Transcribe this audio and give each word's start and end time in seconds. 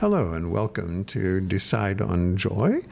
Hello, 0.00 0.32
and 0.32 0.52
welcome 0.52 1.04
to 1.06 1.40
Decide 1.40 2.00
on 2.00 2.36
Joy, 2.36 2.82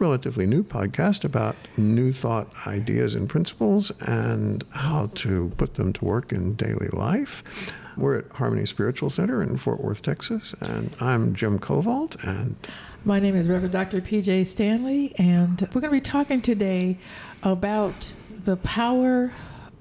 relatively 0.00 0.44
new 0.44 0.64
podcast 0.64 1.24
about 1.24 1.54
new 1.76 2.12
thought 2.12 2.52
ideas 2.66 3.14
and 3.14 3.28
principles 3.28 3.92
and 4.00 4.64
how 4.70 5.08
to 5.14 5.52
put 5.56 5.74
them 5.74 5.92
to 5.92 6.04
work 6.04 6.32
in 6.32 6.54
daily 6.54 6.88
life. 6.88 7.72
We're 7.96 8.18
at 8.18 8.32
Harmony 8.32 8.66
Spiritual 8.66 9.08
Center 9.08 9.40
in 9.40 9.56
Fort 9.56 9.80
Worth, 9.80 10.02
Texas, 10.02 10.52
and 10.60 10.92
I'm 10.98 11.32
Jim 11.32 11.60
Kovalt. 11.60 12.16
And 12.26 12.56
my 13.04 13.20
name 13.20 13.36
is 13.36 13.48
Reverend 13.48 13.72
Dr. 13.72 14.00
PJ 14.00 14.48
Stanley, 14.48 15.14
and 15.16 15.60
we're 15.60 15.80
going 15.80 15.84
to 15.84 15.90
be 15.90 16.00
talking 16.00 16.42
today 16.42 16.98
about 17.44 18.12
the 18.44 18.56
power 18.56 19.32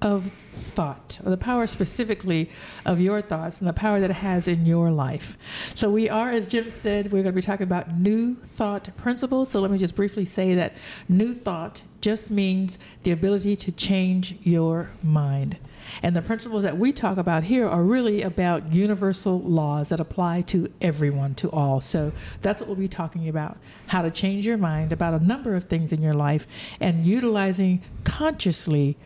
of 0.01 0.31
thought, 0.53 1.19
the 1.23 1.37
power 1.37 1.67
specifically 1.67 2.49
of 2.85 2.99
your 2.99 3.21
thoughts 3.21 3.59
and 3.59 3.67
the 3.67 3.73
power 3.73 3.99
that 3.99 4.09
it 4.09 4.17
has 4.17 4.47
in 4.47 4.65
your 4.65 4.91
life. 4.91 5.37
So, 5.73 5.89
we 5.89 6.09
are, 6.09 6.31
as 6.31 6.47
Jim 6.47 6.71
said, 6.71 7.05
we're 7.05 7.23
going 7.23 7.25
to 7.25 7.31
be 7.31 7.41
talking 7.41 7.63
about 7.63 7.93
new 7.93 8.35
thought 8.35 8.95
principles. 8.97 9.49
So, 9.49 9.59
let 9.59 9.71
me 9.71 9.77
just 9.77 9.95
briefly 9.95 10.25
say 10.25 10.53
that 10.55 10.75
new 11.09 11.33
thought 11.33 11.81
just 12.01 12.29
means 12.29 12.77
the 13.03 13.11
ability 13.11 13.55
to 13.55 13.71
change 13.71 14.37
your 14.43 14.89
mind. 15.01 15.57
And 16.03 16.15
the 16.15 16.21
principles 16.21 16.63
that 16.63 16.77
we 16.77 16.91
talk 16.91 17.17
about 17.17 17.43
here 17.43 17.67
are 17.67 17.83
really 17.83 18.21
about 18.21 18.73
universal 18.73 19.39
laws 19.39 19.89
that 19.89 19.99
apply 19.99 20.41
to 20.43 20.71
everyone, 20.81 21.35
to 21.35 21.49
all. 21.49 21.79
So 21.79 22.11
that's 22.41 22.59
what 22.59 22.67
we'll 22.67 22.75
be 22.75 22.87
talking 22.87 23.29
about 23.29 23.57
how 23.87 24.01
to 24.01 24.11
change 24.11 24.45
your 24.45 24.57
mind 24.57 24.91
about 24.91 25.19
a 25.19 25.25
number 25.25 25.55
of 25.55 25.65
things 25.65 25.93
in 25.93 26.01
your 26.01 26.13
life 26.13 26.45
and 26.79 27.05
utilizing 27.05 27.81
consciously 28.03 28.97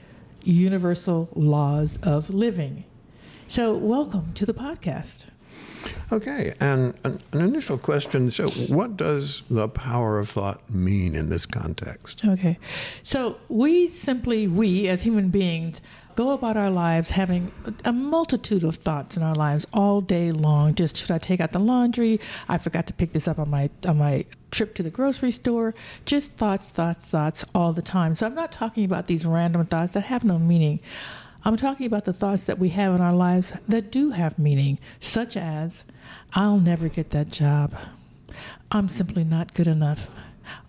universal 0.44 1.30
laws 1.36 1.98
of 2.04 2.30
living. 2.30 2.86
So, 3.48 3.74
welcome 3.74 4.34
to 4.34 4.46
the 4.46 4.54
podcast. 4.54 5.26
Okay, 6.12 6.54
and 6.60 6.94
an, 7.04 7.22
an, 7.32 7.42
initial 7.42 7.78
question. 7.78 8.30
So, 8.32 8.50
what 8.50 8.98
does 8.98 9.44
the 9.50 9.68
power 9.68 10.20
of 10.20 10.30
thought 10.30 10.70
mean 10.70 11.16
in 11.16 11.30
this 11.30 11.46
context? 11.46 12.24
Okay, 12.26 12.60
so 13.04 13.38
we 13.50 13.88
simply, 13.88 14.48
we 14.48 14.88
as 14.88 15.02
human 15.02 15.30
beings, 15.30 15.82
go 16.16 16.32
about 16.32 16.58
our 16.58 16.70
lives 16.70 17.12
having 17.12 17.52
a 17.86 17.92
multitude 17.92 18.64
of 18.64 18.76
thoughts 18.76 19.18
in 19.18 19.24
our 19.24 19.36
lives 19.36 19.66
all 19.74 20.02
day 20.02 20.32
long. 20.32 20.76
Just 20.76 20.98
should 20.98 21.12
I 21.12 21.18
take 21.18 21.40
out 21.40 21.52
the 21.52 21.60
laundry? 21.60 22.20
I 22.48 22.58
forgot 22.58 22.88
to 22.88 22.94
pick 22.94 23.12
this 23.14 23.28
up 23.28 23.40
on 23.40 23.50
my 23.50 23.70
on 23.86 23.98
my 23.98 24.26
trip 24.52 24.76
to 24.76 24.84
the 24.84 24.90
grocery 24.90 25.32
store. 25.32 25.74
Just 26.06 26.34
thoughts, 26.34 26.70
thoughts, 26.70 27.06
thoughts 27.06 27.46
all 27.56 27.74
the 27.74 27.82
time. 27.82 28.16
So 28.16 28.26
I'm 28.26 28.36
not 28.36 28.52
talking 28.52 28.86
about 28.86 29.08
these 29.08 29.26
random 29.26 29.66
thoughts 29.66 29.94
that 29.94 30.02
have 30.02 30.24
no 30.24 30.38
meaning. 30.38 30.80
I'm 31.44 31.58
talking 31.58 31.86
about 31.86 32.06
the 32.06 32.14
thoughts 32.14 32.44
that 32.46 32.60
we 32.60 32.70
have 32.70 32.94
in 32.94 33.02
our 33.02 33.14
lives 33.14 33.54
that 33.68 33.92
do 33.92 34.12
have 34.12 34.38
meaning, 34.38 34.78
such 35.00 35.36
as 35.36 35.84
I'll 36.34 36.60
never 36.60 36.88
get 36.88 37.10
that 37.12 37.30
job. 37.30 37.76
I'm 38.72 38.90
simply 38.90 39.24
not 39.24 39.54
good 39.54 39.68
enough 39.68 40.14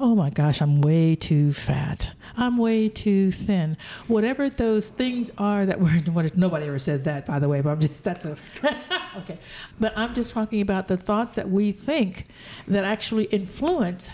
oh 0.01 0.15
my 0.15 0.31
gosh, 0.31 0.61
I'm 0.61 0.77
way 0.77 1.15
too 1.15 1.53
fat. 1.53 2.15
I'm 2.37 2.57
way 2.57 2.89
too 2.89 3.31
thin. 3.31 3.77
Whatever 4.09 4.49
those 4.49 4.89
things 4.89 5.31
are 5.39 5.67
that 5.67 5.81
we're, 5.81 6.03
nobody 6.35 6.67
ever 6.67 6.79
says 6.79 7.03
that, 7.03 7.27
by 7.27 7.39
the 7.39 7.49
way, 7.49 7.61
but 7.61 7.71
I'm 7.71 7.81
just, 7.81 8.03
that's 8.03 8.25
a, 8.25 8.37
okay. 9.19 9.39
But 9.81 9.97
I'm 9.97 10.15
just 10.15 10.31
talking 10.31 10.61
about 10.61 10.89
the 10.89 10.97
thoughts 10.97 11.35
that 11.35 11.51
we 11.51 11.73
think 11.73 12.27
that 12.69 12.85
actually 12.85 13.25
influence 13.25 14.09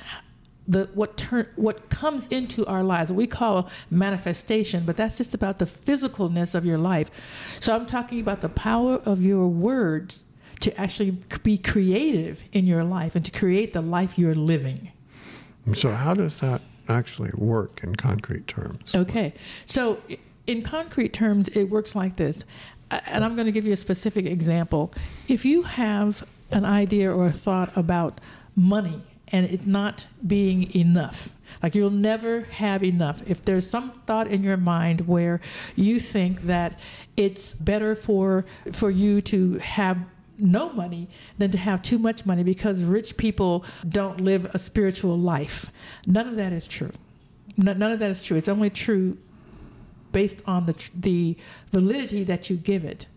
the 0.66 0.90
what 0.92 1.16
turn 1.16 1.48
what 1.56 1.88
comes 1.88 2.26
into 2.26 2.66
our 2.66 2.84
lives 2.84 3.10
we 3.10 3.26
call 3.26 3.70
manifestation 3.90 4.84
but 4.84 4.98
that's 4.98 5.16
just 5.16 5.32
about 5.32 5.58
the 5.58 5.64
physicalness 5.64 6.54
of 6.54 6.66
your 6.66 6.76
life 6.76 7.10
so 7.58 7.74
i'm 7.74 7.86
talking 7.86 8.20
about 8.20 8.42
the 8.42 8.50
power 8.50 8.96
of 9.06 9.24
your 9.24 9.48
words 9.48 10.24
to 10.60 10.78
actually 10.78 11.12
be 11.42 11.56
creative 11.56 12.44
in 12.52 12.66
your 12.66 12.84
life 12.84 13.16
and 13.16 13.24
to 13.24 13.30
create 13.30 13.72
the 13.72 13.80
life 13.80 14.18
you're 14.18 14.34
living 14.34 14.92
so, 15.74 15.90
how 15.90 16.14
does 16.14 16.38
that 16.38 16.62
actually 16.88 17.30
work 17.34 17.80
in 17.82 17.94
concrete 17.96 18.46
terms? 18.46 18.94
Okay. 18.94 19.34
So, 19.66 19.98
in 20.46 20.62
concrete 20.62 21.12
terms, 21.12 21.48
it 21.48 21.64
works 21.64 21.94
like 21.94 22.16
this. 22.16 22.44
And 22.90 23.22
I'm 23.24 23.34
going 23.34 23.46
to 23.46 23.52
give 23.52 23.66
you 23.66 23.72
a 23.72 23.76
specific 23.76 24.24
example. 24.24 24.92
If 25.28 25.44
you 25.44 25.62
have 25.62 26.26
an 26.50 26.64
idea 26.64 27.14
or 27.14 27.26
a 27.26 27.32
thought 27.32 27.76
about 27.76 28.20
money 28.56 29.02
and 29.28 29.44
it 29.44 29.66
not 29.66 30.06
being 30.26 30.74
enough, 30.74 31.30
like 31.62 31.74
you'll 31.74 31.90
never 31.90 32.42
have 32.42 32.82
enough. 32.82 33.22
If 33.26 33.44
there's 33.44 33.68
some 33.68 34.00
thought 34.06 34.28
in 34.28 34.42
your 34.42 34.56
mind 34.56 35.02
where 35.06 35.40
you 35.76 36.00
think 36.00 36.42
that 36.42 36.78
it's 37.16 37.52
better 37.54 37.94
for 37.94 38.46
for 38.72 38.90
you 38.90 39.20
to 39.22 39.58
have 39.58 39.98
no 40.38 40.72
money 40.72 41.08
than 41.36 41.50
to 41.50 41.58
have 41.58 41.82
too 41.82 41.98
much 41.98 42.24
money 42.24 42.42
because 42.42 42.82
rich 42.84 43.16
people 43.16 43.64
don't 43.88 44.20
live 44.20 44.46
a 44.54 44.58
spiritual 44.58 45.18
life. 45.18 45.66
None 46.06 46.28
of 46.28 46.36
that 46.36 46.52
is 46.52 46.66
true. 46.68 46.92
None 47.56 47.82
of 47.82 47.98
that 47.98 48.10
is 48.10 48.22
true. 48.22 48.36
It's 48.36 48.48
only 48.48 48.70
true 48.70 49.18
based 50.12 50.42
on 50.46 50.66
the 50.66 50.74
the 50.94 51.36
validity 51.72 52.24
that 52.24 52.48
you 52.48 52.56
give 52.56 52.84
it. 52.84 53.08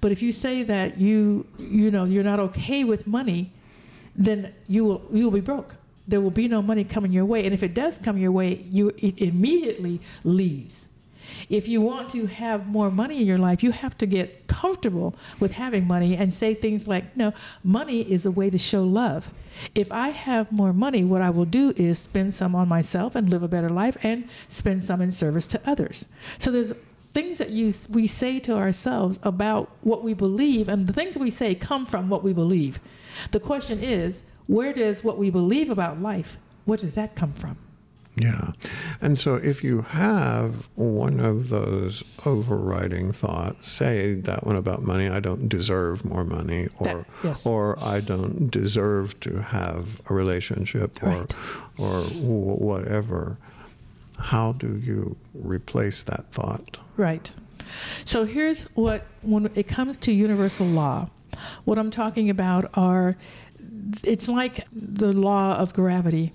But 0.00 0.12
if 0.12 0.22
you 0.22 0.32
say 0.32 0.62
that 0.64 0.98
you 0.98 1.46
you 1.58 1.90
know 1.90 2.04
you're 2.04 2.24
not 2.24 2.40
okay 2.40 2.84
with 2.84 3.06
money, 3.06 3.52
then 4.14 4.52
you 4.68 4.84
will 4.84 5.02
you 5.12 5.24
will 5.24 5.32
be 5.32 5.40
broke. 5.40 5.76
There 6.08 6.20
will 6.20 6.30
be 6.30 6.46
no 6.46 6.62
money 6.62 6.84
coming 6.84 7.12
your 7.12 7.24
way, 7.24 7.44
and 7.44 7.52
if 7.52 7.62
it 7.62 7.74
does 7.74 7.98
come 7.98 8.16
your 8.18 8.32
way, 8.32 8.64
you 8.70 8.92
it 8.98 9.18
immediately 9.18 10.00
leaves. 10.24 10.88
If 11.48 11.68
you 11.68 11.80
want 11.80 12.10
to 12.10 12.26
have 12.26 12.66
more 12.66 12.90
money 12.90 13.20
in 13.20 13.26
your 13.26 13.38
life, 13.38 13.62
you 13.62 13.72
have 13.72 13.96
to 13.98 14.06
get 14.06 14.46
comfortable 14.46 15.14
with 15.40 15.52
having 15.52 15.86
money 15.86 16.16
and 16.16 16.32
say 16.32 16.54
things 16.54 16.88
like, 16.88 17.16
no, 17.16 17.32
money 17.62 18.00
is 18.00 18.26
a 18.26 18.30
way 18.30 18.50
to 18.50 18.58
show 18.58 18.82
love. 18.82 19.30
If 19.74 19.90
I 19.92 20.08
have 20.08 20.52
more 20.52 20.72
money, 20.72 21.04
what 21.04 21.22
I 21.22 21.30
will 21.30 21.44
do 21.44 21.72
is 21.76 21.98
spend 21.98 22.34
some 22.34 22.54
on 22.54 22.68
myself 22.68 23.14
and 23.14 23.30
live 23.30 23.42
a 23.42 23.48
better 23.48 23.70
life 23.70 23.96
and 24.02 24.28
spend 24.48 24.84
some 24.84 25.00
in 25.00 25.12
service 25.12 25.46
to 25.48 25.60
others. 25.64 26.06
So 26.38 26.50
there's 26.50 26.72
things 27.12 27.38
that 27.38 27.48
you 27.48 27.72
we 27.88 28.06
say 28.06 28.38
to 28.40 28.54
ourselves 28.54 29.18
about 29.22 29.70
what 29.80 30.04
we 30.04 30.12
believe 30.12 30.68
and 30.68 30.86
the 30.86 30.92
things 30.92 31.18
we 31.18 31.30
say 31.30 31.54
come 31.54 31.86
from 31.86 32.10
what 32.10 32.22
we 32.22 32.32
believe. 32.32 32.78
The 33.30 33.40
question 33.40 33.82
is, 33.82 34.22
where 34.46 34.72
does 34.72 35.02
what 35.02 35.18
we 35.18 35.30
believe 35.30 35.70
about 35.70 36.00
life, 36.00 36.36
where 36.66 36.76
does 36.76 36.94
that 36.94 37.16
come 37.16 37.32
from? 37.32 37.56
Yeah. 38.16 38.52
And 39.02 39.18
so 39.18 39.34
if 39.34 39.62
you 39.62 39.82
have 39.82 40.68
one 40.74 41.20
of 41.20 41.50
those 41.50 42.02
overriding 42.24 43.12
thoughts, 43.12 43.70
say 43.70 44.14
that 44.14 44.46
one 44.46 44.56
about 44.56 44.82
money, 44.82 45.08
I 45.08 45.20
don't 45.20 45.48
deserve 45.48 46.04
more 46.04 46.24
money 46.24 46.68
or 46.78 46.86
that, 46.86 47.06
yes. 47.22 47.46
or 47.46 47.78
I 47.82 48.00
don't 48.00 48.50
deserve 48.50 49.20
to 49.20 49.42
have 49.42 50.00
a 50.08 50.14
relationship 50.14 51.02
right. 51.02 51.32
or 51.78 51.86
or 51.86 52.02
whatever, 52.04 53.36
how 54.18 54.52
do 54.52 54.78
you 54.78 55.16
replace 55.34 56.02
that 56.04 56.24
thought? 56.32 56.78
Right. 56.96 57.34
So 58.06 58.24
here's 58.24 58.64
what 58.74 59.04
when 59.20 59.50
it 59.54 59.68
comes 59.68 59.98
to 59.98 60.12
universal 60.12 60.66
law, 60.66 61.10
what 61.66 61.78
I'm 61.78 61.90
talking 61.90 62.30
about 62.30 62.70
are 62.74 63.16
it's 64.02 64.28
like 64.28 64.66
the 64.72 65.12
law 65.12 65.56
of 65.56 65.74
gravity 65.74 66.32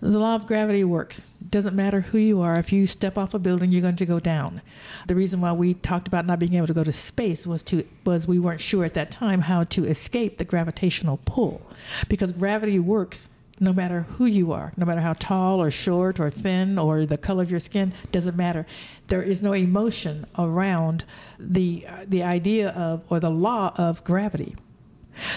the 0.00 0.18
law 0.18 0.34
of 0.34 0.46
gravity 0.46 0.84
works. 0.84 1.28
It 1.40 1.50
doesn't 1.50 1.76
matter 1.76 2.00
who 2.00 2.18
you 2.18 2.40
are. 2.40 2.58
If 2.58 2.72
you 2.72 2.86
step 2.86 3.16
off 3.16 3.34
a 3.34 3.38
building, 3.38 3.72
you're 3.72 3.82
going 3.82 3.96
to 3.96 4.06
go 4.06 4.20
down. 4.20 4.60
The 5.06 5.14
reason 5.14 5.40
why 5.40 5.52
we 5.52 5.74
talked 5.74 6.08
about 6.08 6.26
not 6.26 6.38
being 6.38 6.54
able 6.54 6.66
to 6.66 6.74
go 6.74 6.84
to 6.84 6.92
space 6.92 7.46
was 7.46 7.62
to 7.64 7.84
was 8.04 8.26
we 8.26 8.38
weren't 8.38 8.60
sure 8.60 8.84
at 8.84 8.94
that 8.94 9.10
time 9.10 9.42
how 9.42 9.64
to 9.64 9.84
escape 9.84 10.38
the 10.38 10.44
gravitational 10.44 11.20
pull, 11.24 11.62
because 12.08 12.32
gravity 12.32 12.78
works 12.78 13.28
no 13.60 13.72
matter 13.72 14.02
who 14.02 14.26
you 14.26 14.52
are, 14.52 14.72
no 14.76 14.86
matter 14.86 15.00
how 15.00 15.14
tall 15.14 15.60
or 15.60 15.70
short 15.70 16.20
or 16.20 16.30
thin 16.30 16.78
or 16.78 17.04
the 17.04 17.18
color 17.18 17.42
of 17.42 17.50
your 17.50 17.58
skin, 17.58 17.92
doesn't 18.12 18.36
matter. 18.36 18.64
There 19.08 19.22
is 19.22 19.42
no 19.42 19.52
emotion 19.52 20.26
around 20.38 21.04
the 21.38 21.86
the 22.06 22.22
idea 22.22 22.68
of 22.70 23.02
or 23.08 23.18
the 23.20 23.30
law 23.30 23.72
of 23.76 24.04
gravity. 24.04 24.54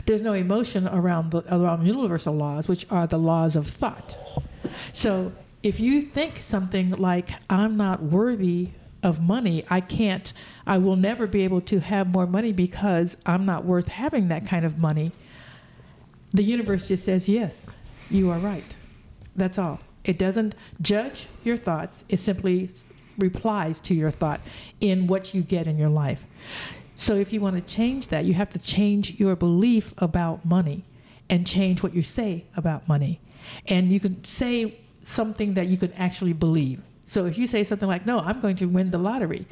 There's 0.06 0.22
no 0.22 0.34
emotion 0.34 0.88
around 0.88 1.32
the 1.32 1.44
around 1.54 1.86
universal 1.86 2.34
laws, 2.34 2.68
which 2.68 2.86
are 2.90 3.08
the 3.08 3.20
laws 3.20 3.56
of 3.56 3.68
thought. 3.68 4.18
So 4.94 5.32
if 5.64 5.80
you 5.80 6.02
think 6.02 6.42
something 6.42 6.92
like 6.92 7.30
I'm 7.50 7.78
not 7.78 8.02
worthy 8.02 8.70
of 9.04 9.22
money, 9.22 9.66
I 9.70 9.82
can't, 9.82 10.32
I 10.66 10.78
will 10.78 10.96
never 10.96 11.28
be 11.28 11.44
able 11.44 11.62
to 11.62 11.80
have 11.80 12.08
more 12.08 12.28
money 12.28 12.52
because 12.52 13.18
I'm 13.26 13.46
not 13.46 13.66
worth 13.66 13.88
having 13.88 14.28
that 14.30 14.46
kind 14.46 14.66
of 14.66 14.78
money. 14.78 15.12
The 16.34 16.44
universe 16.44 16.88
just 16.88 17.06
says, 17.06 17.28
yes, 17.28 17.70
you 18.10 18.30
are 18.30 18.40
right. 18.40 18.76
That's 19.36 19.58
all. 19.58 19.80
It 20.04 20.18
doesn't 20.18 20.56
judge 20.82 21.28
your 21.44 21.58
thoughts, 21.58 22.04
it 22.10 22.18
simply 22.18 22.70
replies 23.18 23.80
to 23.82 23.94
your 23.94 24.12
thought 24.12 24.42
in 24.80 25.08
what 25.08 25.34
you 25.34 25.42
get 25.42 25.68
in 25.68 25.78
your 25.78 25.90
life. 25.90 26.26
So 27.02 27.16
if 27.16 27.34
you 27.34 27.42
want 27.42 27.56
to 27.56 27.64
change 27.64 28.10
that, 28.10 28.26
you 28.26 28.36
have 28.36 28.52
to 28.52 28.60
change 28.60 29.20
your 29.20 29.36
belief 29.36 29.92
about 29.98 30.46
money 30.46 30.84
and 31.32 31.48
change 31.48 31.82
what 31.82 31.96
you 31.96 32.04
say 32.04 32.46
about 32.56 32.88
money. 32.88 33.20
And 33.68 33.92
you 33.92 34.00
can 34.00 34.24
say 34.24 34.80
something 35.02 35.56
that 35.56 35.66
you 35.66 35.78
can 35.78 35.92
actually 35.94 36.34
believe. 36.34 36.80
So 37.08 37.26
if 37.26 37.40
you 37.40 37.48
say 37.48 37.64
something 37.64 37.88
like, 37.88 38.06
no, 38.06 38.20
I'm 38.20 38.40
going 38.40 38.56
to 38.58 38.68
win 38.68 38.92
the 38.92 39.00
lottery, 39.00 39.48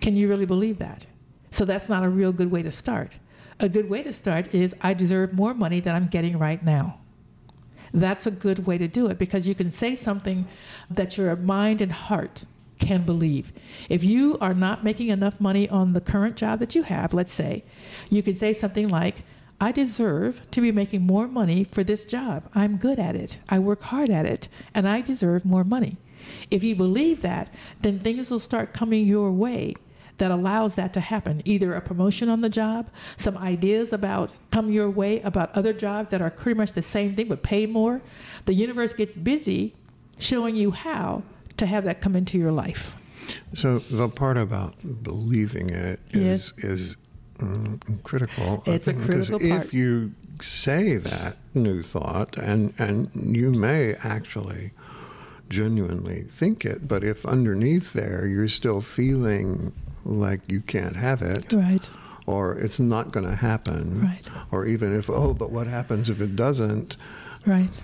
can 0.00 0.14
you 0.14 0.28
really 0.28 0.46
believe 0.46 0.78
that? 0.78 1.06
So 1.50 1.64
that's 1.64 1.88
not 1.88 2.04
a 2.04 2.08
real 2.08 2.32
good 2.32 2.52
way 2.52 2.62
to 2.62 2.70
start. 2.70 3.14
a 3.58 3.68
good 3.68 3.90
way 3.90 4.04
to 4.04 4.12
start 4.12 4.54
is 4.54 4.72
I 4.80 4.94
deserve 4.94 5.32
more 5.32 5.54
money 5.54 5.80
than 5.80 5.96
I'm 5.96 6.06
getting 6.06 6.38
right 6.38 6.62
now. 6.64 7.00
That's 7.92 8.28
a 8.28 8.30
good 8.30 8.64
way 8.64 8.78
to 8.78 8.86
do 8.86 9.08
it 9.08 9.18
because 9.18 9.48
you 9.48 9.56
can 9.56 9.72
say 9.72 9.96
something 9.96 10.46
that 10.88 11.18
your 11.18 11.34
mind 11.34 11.80
and 11.80 11.90
heart 11.90 12.46
can 12.82 13.04
believe. 13.04 13.52
If 13.88 14.04
you 14.04 14.36
are 14.40 14.52
not 14.52 14.84
making 14.84 15.08
enough 15.08 15.40
money 15.40 15.68
on 15.68 15.92
the 15.92 16.00
current 16.00 16.36
job 16.36 16.58
that 16.58 16.74
you 16.74 16.82
have, 16.82 17.14
let's 17.14 17.32
say, 17.32 17.64
you 18.10 18.22
could 18.22 18.36
say 18.36 18.52
something 18.52 18.88
like, 18.88 19.22
I 19.60 19.70
deserve 19.70 20.50
to 20.50 20.60
be 20.60 20.72
making 20.72 21.06
more 21.06 21.28
money 21.28 21.62
for 21.64 21.84
this 21.84 22.04
job. 22.04 22.50
I'm 22.54 22.76
good 22.76 22.98
at 22.98 23.14
it. 23.14 23.38
I 23.48 23.60
work 23.60 23.82
hard 23.82 24.10
at 24.10 24.26
it, 24.26 24.48
and 24.74 24.88
I 24.88 25.00
deserve 25.00 25.44
more 25.44 25.62
money. 25.62 25.96
If 26.50 26.64
you 26.64 26.74
believe 26.74 27.22
that, 27.22 27.54
then 27.80 28.00
things 28.00 28.30
will 28.30 28.40
start 28.40 28.74
coming 28.74 29.06
your 29.06 29.30
way 29.30 29.74
that 30.18 30.30
allows 30.30 30.74
that 30.74 30.92
to 30.94 31.00
happen. 31.00 31.42
Either 31.44 31.74
a 31.74 31.80
promotion 31.80 32.28
on 32.28 32.40
the 32.40 32.48
job, 32.48 32.90
some 33.16 33.38
ideas 33.38 33.92
about 33.92 34.30
come 34.50 34.70
your 34.70 34.90
way 34.90 35.20
about 35.20 35.56
other 35.56 35.72
jobs 35.72 36.10
that 36.10 36.20
are 36.20 36.30
pretty 36.30 36.58
much 36.58 36.72
the 36.72 36.82
same 36.82 37.14
thing 37.14 37.28
but 37.28 37.42
pay 37.42 37.66
more. 37.66 38.02
The 38.44 38.54
universe 38.54 38.94
gets 38.94 39.16
busy 39.16 39.74
showing 40.18 40.56
you 40.56 40.72
how 40.72 41.22
to 41.56 41.66
have 41.66 41.84
that 41.84 42.00
come 42.00 42.16
into 42.16 42.38
your 42.38 42.52
life. 42.52 42.94
So 43.54 43.78
the 43.90 44.08
part 44.08 44.36
about 44.36 44.74
believing 45.02 45.70
it 45.70 46.00
is 46.10 46.52
yes. 46.56 46.64
is 46.64 46.96
mm, 47.38 48.02
critical. 48.02 48.62
It's 48.66 48.88
a 48.88 48.94
critical 48.94 49.38
part. 49.38 49.64
If 49.64 49.72
you 49.72 50.12
say 50.40 50.96
that 50.96 51.36
new 51.54 51.82
thought, 51.82 52.36
and 52.36 52.74
and 52.78 53.36
you 53.36 53.52
may 53.52 53.94
actually 54.02 54.72
genuinely 55.48 56.22
think 56.22 56.64
it, 56.64 56.88
but 56.88 57.04
if 57.04 57.26
underneath 57.26 57.92
there 57.92 58.26
you're 58.26 58.48
still 58.48 58.80
feeling 58.80 59.72
like 60.04 60.40
you 60.50 60.60
can't 60.60 60.96
have 60.96 61.22
it. 61.22 61.52
Right. 61.52 61.88
Or 62.26 62.56
it's 62.56 62.78
not 62.78 63.10
going 63.10 63.26
to 63.26 63.34
happen. 63.34 64.02
Right. 64.02 64.28
Or 64.50 64.66
even 64.66 64.96
if, 64.96 65.10
oh, 65.10 65.34
but 65.34 65.50
what 65.50 65.66
happens 65.66 66.08
if 66.08 66.20
it 66.20 66.36
doesn't? 66.36 66.96
Right. 67.46 67.80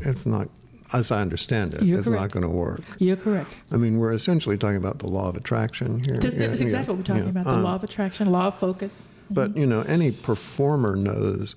It's 0.00 0.26
not, 0.26 0.48
as 0.92 1.12
I 1.12 1.20
understand 1.20 1.74
it, 1.74 1.82
You're 1.82 1.98
it's 1.98 2.08
correct. 2.08 2.20
not 2.20 2.30
going 2.30 2.50
to 2.50 2.56
work. 2.56 2.80
You're 2.98 3.16
correct. 3.16 3.50
I 3.70 3.76
mean, 3.76 3.98
we're 3.98 4.12
essentially 4.12 4.56
talking 4.56 4.76
about 4.76 4.98
the 5.00 5.06
law 5.06 5.28
of 5.28 5.36
attraction 5.36 6.02
here. 6.04 6.18
That's, 6.18 6.36
yeah, 6.36 6.44
exactly 6.44 6.70
yeah, 6.70 6.80
what 6.82 6.96
we're 6.96 7.02
talking 7.02 7.24
yeah. 7.24 7.30
about 7.30 7.44
the 7.44 7.56
law 7.56 7.74
of 7.74 7.84
attraction, 7.84 8.30
law 8.30 8.48
of 8.48 8.58
focus. 8.58 9.06
But, 9.30 9.50
mm-hmm. 9.50 9.60
you 9.60 9.66
know, 9.66 9.82
any 9.82 10.12
performer 10.12 10.96
knows 10.96 11.54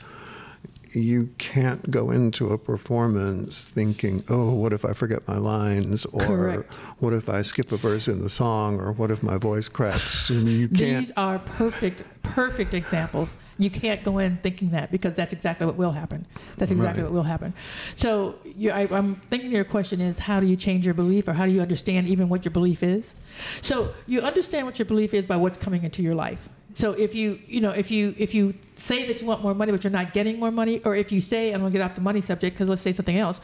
you 0.93 1.29
can't 1.37 1.89
go 1.89 2.11
into 2.11 2.49
a 2.49 2.57
performance 2.57 3.69
thinking, 3.69 4.23
oh, 4.29 4.53
what 4.53 4.73
if 4.73 4.83
I 4.83 4.93
forget 4.93 5.27
my 5.27 5.37
lines? 5.37 6.05
Or 6.05 6.19
Correct. 6.21 6.75
what 6.99 7.13
if 7.13 7.29
I 7.29 7.41
skip 7.41 7.71
a 7.71 7.77
verse 7.77 8.07
in 8.07 8.21
the 8.21 8.29
song? 8.29 8.79
Or 8.79 8.91
what 8.91 9.11
if 9.11 9.23
my 9.23 9.37
voice 9.37 9.69
cracks? 9.69 10.29
You 10.29 10.67
can't. 10.67 11.05
These 11.05 11.11
are 11.15 11.39
perfect, 11.39 12.03
perfect 12.23 12.73
examples. 12.73 13.37
You 13.57 13.69
can't 13.69 14.03
go 14.03 14.17
in 14.17 14.37
thinking 14.37 14.71
that 14.71 14.91
because 14.91 15.15
that's 15.15 15.33
exactly 15.33 15.65
what 15.65 15.75
will 15.75 15.91
happen. 15.91 16.25
That's 16.57 16.71
exactly 16.71 17.03
right. 17.03 17.11
what 17.11 17.15
will 17.15 17.23
happen. 17.23 17.53
So 17.95 18.35
I, 18.73 18.87
I'm 18.91 19.15
thinking 19.29 19.51
your 19.51 19.63
question 19.63 20.01
is 20.01 20.19
how 20.19 20.39
do 20.39 20.47
you 20.47 20.55
change 20.55 20.85
your 20.85 20.95
belief 20.95 21.27
or 21.27 21.33
how 21.33 21.45
do 21.45 21.51
you 21.51 21.61
understand 21.61 22.07
even 22.07 22.27
what 22.27 22.43
your 22.43 22.51
belief 22.51 22.83
is? 22.83 23.15
So 23.61 23.93
you 24.07 24.21
understand 24.21 24.65
what 24.65 24.79
your 24.79 24.87
belief 24.87 25.13
is 25.13 25.25
by 25.25 25.35
what's 25.37 25.57
coming 25.57 25.83
into 25.83 26.01
your 26.01 26.15
life. 26.15 26.49
So 26.73 26.91
if 26.91 27.13
you 27.15 27.39
you 27.47 27.59
know 27.59 27.71
if 27.71 27.91
you 27.91 28.15
if 28.17 28.33
you 28.33 28.53
say 28.75 29.05
that 29.07 29.21
you 29.21 29.27
want 29.27 29.41
more 29.41 29.53
money 29.53 29.71
but 29.71 29.83
you're 29.83 29.91
not 29.91 30.13
getting 30.13 30.39
more 30.39 30.51
money, 30.51 30.81
or 30.85 30.95
if 30.95 31.11
you 31.11 31.21
say 31.21 31.51
I'm 31.51 31.59
gonna 31.61 31.71
get 31.71 31.81
off 31.81 31.95
the 31.95 32.01
money 32.01 32.21
subject 32.21 32.55
because 32.55 32.69
let's 32.69 32.81
say 32.81 32.91
something 32.91 33.17
else, 33.17 33.41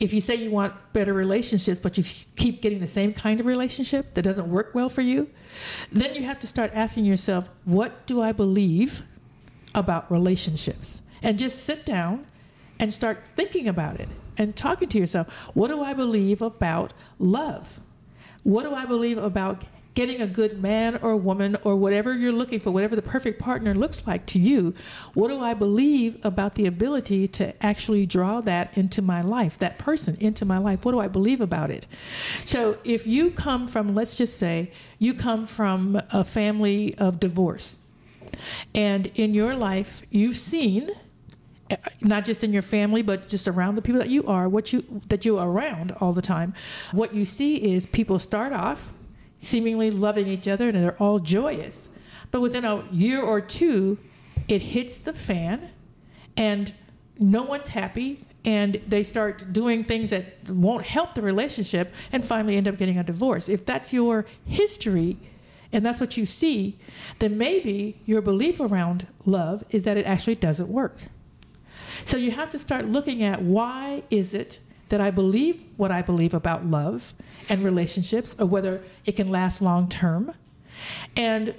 if 0.00 0.12
you 0.12 0.20
say 0.20 0.34
you 0.34 0.50
want 0.50 0.74
better 0.92 1.14
relationships 1.14 1.80
but 1.80 1.96
you 1.96 2.04
keep 2.36 2.60
getting 2.60 2.80
the 2.80 2.86
same 2.86 3.12
kind 3.12 3.40
of 3.40 3.46
relationship 3.46 4.14
that 4.14 4.22
doesn't 4.22 4.50
work 4.50 4.74
well 4.74 4.88
for 4.88 5.02
you, 5.02 5.28
then 5.90 6.14
you 6.14 6.24
have 6.24 6.38
to 6.40 6.46
start 6.46 6.70
asking 6.74 7.04
yourself, 7.04 7.48
what 7.64 8.06
do 8.06 8.20
I 8.20 8.32
believe 8.32 9.02
about 9.74 10.10
relationships? 10.10 11.02
And 11.22 11.38
just 11.38 11.64
sit 11.64 11.84
down 11.86 12.26
and 12.78 12.92
start 12.92 13.24
thinking 13.34 13.66
about 13.66 13.98
it 13.98 14.08
and 14.36 14.54
talking 14.54 14.88
to 14.88 14.98
yourself. 14.98 15.28
What 15.54 15.68
do 15.68 15.82
I 15.82 15.94
believe 15.94 16.42
about 16.42 16.92
love? 17.18 17.80
What 18.44 18.62
do 18.62 18.74
I 18.74 18.86
believe 18.86 19.18
about 19.18 19.64
getting 19.98 20.22
a 20.22 20.26
good 20.28 20.62
man 20.62 20.96
or 21.02 21.16
woman 21.16 21.56
or 21.64 21.74
whatever 21.74 22.14
you're 22.14 22.30
looking 22.30 22.60
for, 22.60 22.70
whatever 22.70 22.94
the 22.94 23.02
perfect 23.02 23.36
partner 23.36 23.74
looks 23.74 24.06
like 24.06 24.24
to 24.26 24.38
you, 24.38 24.72
what 25.12 25.26
do 25.26 25.40
I 25.40 25.54
believe 25.54 26.20
about 26.22 26.54
the 26.54 26.66
ability 26.66 27.26
to 27.26 27.52
actually 27.66 28.06
draw 28.06 28.40
that 28.42 28.70
into 28.78 29.02
my 29.02 29.22
life, 29.22 29.58
that 29.58 29.76
person 29.76 30.16
into 30.20 30.44
my 30.44 30.56
life? 30.56 30.84
What 30.84 30.92
do 30.92 31.00
I 31.00 31.08
believe 31.08 31.40
about 31.40 31.72
it? 31.72 31.84
So 32.44 32.78
if 32.84 33.08
you 33.08 33.32
come 33.32 33.66
from, 33.66 33.92
let's 33.92 34.14
just 34.14 34.38
say, 34.38 34.70
you 35.00 35.14
come 35.14 35.46
from 35.46 36.00
a 36.12 36.22
family 36.22 36.94
of 36.96 37.18
divorce, 37.18 37.78
and 38.76 39.08
in 39.16 39.34
your 39.34 39.56
life, 39.56 40.02
you've 40.10 40.36
seen 40.36 40.92
eh, 41.70 41.76
not 42.00 42.24
just 42.24 42.44
in 42.44 42.52
your 42.52 42.62
family 42.62 43.02
but 43.02 43.28
just 43.28 43.48
around 43.48 43.74
the 43.74 43.82
people 43.82 43.98
that 43.98 44.10
you 44.10 44.24
are 44.26 44.48
what 44.48 44.72
you 44.72 44.84
that 45.08 45.24
you're 45.24 45.44
around 45.44 45.92
all 46.00 46.12
the 46.12 46.22
time 46.22 46.54
what 46.92 47.14
you 47.14 47.24
see 47.24 47.56
is 47.56 47.84
people 47.84 48.18
start 48.18 48.52
off 48.52 48.92
seemingly 49.38 49.90
loving 49.90 50.28
each 50.28 50.48
other 50.48 50.68
and 50.68 50.82
they're 50.82 51.02
all 51.02 51.18
joyous. 51.18 51.88
But 52.30 52.40
within 52.40 52.64
a 52.64 52.84
year 52.90 53.22
or 53.22 53.40
two, 53.40 53.98
it 54.48 54.62
hits 54.62 54.98
the 54.98 55.12
fan 55.12 55.70
and 56.36 56.72
no 57.18 57.42
one's 57.42 57.68
happy 57.68 58.24
and 58.44 58.80
they 58.86 59.02
start 59.02 59.52
doing 59.52 59.84
things 59.84 60.10
that 60.10 60.50
won't 60.50 60.86
help 60.86 61.14
the 61.14 61.22
relationship 61.22 61.92
and 62.12 62.24
finally 62.24 62.56
end 62.56 62.68
up 62.68 62.78
getting 62.78 62.98
a 62.98 63.04
divorce. 63.04 63.48
If 63.48 63.66
that's 63.66 63.92
your 63.92 64.26
history 64.44 65.18
and 65.72 65.84
that's 65.84 66.00
what 66.00 66.16
you 66.16 66.24
see, 66.24 66.78
then 67.18 67.36
maybe 67.36 68.00
your 68.06 68.22
belief 68.22 68.60
around 68.60 69.06
love 69.26 69.64
is 69.70 69.82
that 69.82 69.96
it 69.96 70.06
actually 70.06 70.36
doesn't 70.36 70.68
work. 70.68 70.96
So 72.04 72.16
you 72.16 72.30
have 72.30 72.50
to 72.50 72.58
start 72.58 72.86
looking 72.86 73.22
at 73.22 73.42
why 73.42 74.02
is 74.10 74.32
it 74.34 74.60
that 74.88 75.00
I 75.00 75.10
believe 75.10 75.64
what 75.76 75.90
I 75.90 76.02
believe 76.02 76.34
about 76.34 76.66
love 76.66 77.14
and 77.48 77.62
relationships, 77.62 78.34
or 78.38 78.46
whether 78.46 78.82
it 79.04 79.16
can 79.16 79.28
last 79.28 79.60
long 79.60 79.88
term. 79.88 80.32
And 81.16 81.54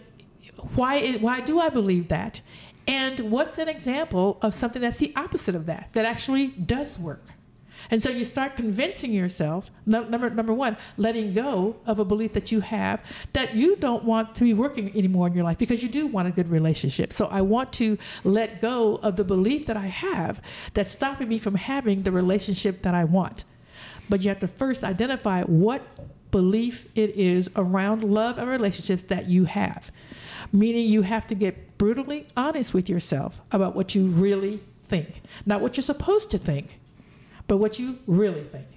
why, 0.76 1.14
why 1.14 1.42
do 1.42 1.60
I 1.60 1.70
believe 1.70 2.08
that? 2.10 2.42
And 2.88 3.20
what's 3.32 3.58
an 3.58 3.70
example 3.70 4.40
of 4.42 4.54
something 4.54 4.82
that's 4.82 4.98
the 4.98 5.14
opposite 5.16 5.56
of 5.56 5.68
that, 5.68 5.90
that 5.94 6.06
actually 6.06 6.48
does 6.48 6.98
work? 6.98 7.24
And 7.92 8.04
so 8.04 8.10
you 8.10 8.24
start 8.24 8.56
convincing 8.56 9.12
yourself, 9.12 9.72
number, 9.86 10.30
number 10.30 10.54
one, 10.54 10.78
letting 10.98 11.34
go 11.34 11.76
of 11.86 12.00
a 12.00 12.06
belief 12.06 12.34
that 12.34 12.52
you 12.52 12.60
have 12.60 13.02
that 13.34 13.56
you 13.56 13.76
don't 13.78 14.04
want 14.04 14.36
to 14.36 14.44
be 14.44 14.54
working 14.54 14.96
anymore 14.96 15.28
in 15.28 15.34
your 15.34 15.44
life 15.44 15.58
because 15.58 15.82
you 15.82 15.90
do 15.90 16.06
want 16.08 16.28
a 16.28 16.32
good 16.32 16.50
relationship. 16.50 17.12
So 17.12 17.26
I 17.28 17.42
want 17.42 17.74
to 17.74 17.98
let 18.24 18.62
go 18.62 18.98
of 18.98 19.16
the 19.16 19.24
belief 19.24 19.66
that 19.66 19.78
I 19.78 19.88
have 19.88 20.42
that's 20.74 20.92
stopping 20.92 21.28
me 21.28 21.40
from 21.40 21.56
having 21.56 22.04
the 22.04 22.12
relationship 22.12 22.84
that 22.84 22.94
I 22.94 23.06
want. 23.06 23.46
But 24.08 24.22
you 24.22 24.30
have 24.30 24.40
to 24.40 24.48
first 24.48 24.84
identify 24.84 25.44
what 25.44 25.82
belief 26.32 26.88
it 26.96 27.16
is 27.16 27.50
around 27.56 28.04
love 28.04 28.38
and 28.38 28.48
relationships 28.48 29.04
that 29.04 29.28
you 29.28 29.46
have. 29.46 29.92
Meaning 30.52 30.88
you 30.88 31.02
have 31.04 31.26
to 31.28 31.36
get 31.36 31.78
brutally 31.78 32.28
honest 32.38 32.74
with 32.74 32.90
yourself 32.90 33.42
about 33.52 33.76
what 33.76 33.96
you 33.96 34.08
really 34.08 34.62
think, 34.88 35.22
not 35.46 35.62
what 35.62 35.78
you're 35.78 35.84
supposed 35.84 36.32
to 36.32 36.38
think, 36.38 36.79
but 37.50 37.58
what 37.58 37.80
you 37.80 37.98
really 38.08 38.44
think. 38.44 38.68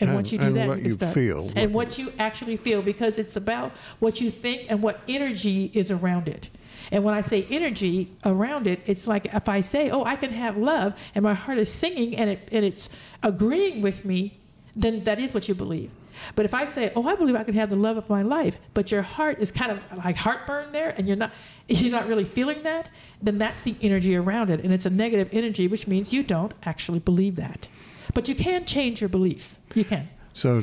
And, 0.00 0.10
and 0.10 0.14
once 0.16 0.32
you 0.32 0.38
do 0.38 0.52
that, 0.54 0.66
what 0.66 0.82
you, 0.82 0.90
you 0.90 0.96
feel, 0.96 1.52
and 1.54 1.74
what 1.74 1.98
you 1.98 2.12
actually 2.18 2.56
feel, 2.56 2.82
because 2.82 3.18
it's 3.18 3.36
about 3.36 3.72
what 3.98 4.20
you 4.20 4.30
think 4.30 4.66
and 4.68 4.82
what 4.82 5.00
energy 5.06 5.70
is 5.74 5.90
around 5.90 6.28
it. 6.28 6.50
And 6.90 7.04
when 7.04 7.14
I 7.14 7.20
say 7.20 7.46
energy 7.50 8.14
around 8.24 8.66
it, 8.66 8.80
it's 8.86 9.06
like 9.06 9.26
if 9.34 9.48
I 9.48 9.60
say, 9.60 9.90
"Oh, 9.90 10.04
I 10.04 10.16
can 10.16 10.32
have 10.32 10.56
love," 10.56 10.94
and 11.14 11.22
my 11.22 11.34
heart 11.34 11.58
is 11.58 11.70
singing 11.70 12.16
and 12.16 12.30
it 12.30 12.48
and 12.50 12.64
it's 12.64 12.88
agreeing 13.22 13.82
with 13.82 14.04
me, 14.04 14.38
then 14.74 15.04
that 15.04 15.18
is 15.18 15.34
what 15.34 15.48
you 15.48 15.54
believe. 15.54 15.90
But 16.34 16.44
if 16.44 16.54
I 16.54 16.64
say, 16.64 16.92
"Oh, 16.96 17.06
I 17.06 17.14
believe 17.16 17.34
I 17.34 17.44
can 17.44 17.54
have 17.54 17.68
the 17.68 17.76
love 17.76 17.96
of 17.96 18.08
my 18.08 18.22
life," 18.22 18.56
but 18.74 18.90
your 18.90 19.02
heart 19.02 19.38
is 19.40 19.52
kind 19.52 19.72
of 19.72 19.82
like 20.04 20.16
heartburn 20.16 20.72
there, 20.72 20.94
and 20.96 21.06
you're 21.06 21.16
not 21.16 21.32
you're 21.68 21.92
not 21.92 22.06
really 22.06 22.24
feeling 22.24 22.62
that, 22.62 22.88
then 23.20 23.36
that's 23.36 23.62
the 23.62 23.74
energy 23.82 24.16
around 24.16 24.48
it, 24.48 24.60
and 24.60 24.72
it's 24.72 24.86
a 24.86 24.90
negative 24.90 25.28
energy, 25.32 25.66
which 25.66 25.86
means 25.86 26.12
you 26.12 26.22
don't 26.22 26.52
actually 26.62 27.00
believe 27.00 27.36
that. 27.36 27.68
But 28.14 28.28
you 28.28 28.34
can 28.34 28.64
change 28.64 29.00
your 29.00 29.08
beliefs. 29.08 29.58
You 29.74 29.84
can. 29.84 30.08
So, 30.34 30.62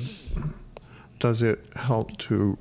does 1.19 1.41
it 1.41 1.59
help 1.75 2.17
to 2.17 2.57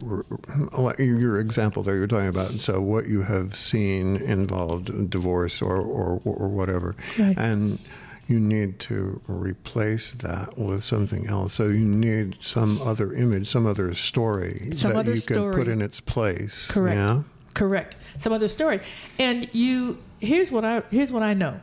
your 0.99 1.41
example 1.41 1.83
there 1.83 1.97
you're 1.97 2.07
talking 2.07 2.29
about? 2.29 2.61
So, 2.61 2.81
what 2.81 3.07
you 3.07 3.23
have 3.23 3.55
seen 3.55 4.17
involved 4.17 5.11
divorce 5.11 5.63
or 5.63 5.77
or, 5.77 6.21
or 6.25 6.49
whatever, 6.49 6.97
right. 7.19 7.37
and 7.37 7.79
you 8.27 8.41
need 8.41 8.79
to 8.79 9.21
replace 9.27 10.15
that 10.15 10.57
with 10.57 10.83
something 10.83 11.27
else. 11.27 11.53
So 11.53 11.65
you 11.65 11.85
need 11.85 12.39
some 12.41 12.81
other 12.81 13.13
image, 13.13 13.49
some 13.49 13.67
other 13.67 13.95
story 13.95 14.71
some 14.73 14.93
that 14.93 15.01
other 15.01 15.13
you 15.13 15.17
story. 15.19 15.55
can 15.55 15.65
put 15.65 15.69
in 15.69 15.83
its 15.83 16.01
place. 16.01 16.67
Correct. 16.69 16.97
Yeah? 16.97 17.23
Correct. 17.53 17.97
Some 18.19 18.33
other 18.33 18.49
story. 18.49 18.81
And 19.19 19.49
you 19.53 19.99
here's 20.21 20.51
what 20.51 20.65
I 20.65 20.83
here's 20.91 21.13
what 21.13 21.23
I 21.23 21.35
know 21.35 21.61